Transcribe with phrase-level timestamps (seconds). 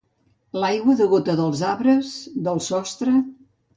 [0.61, 2.17] L'aigua degota dels arbres,
[2.49, 3.15] del sostre.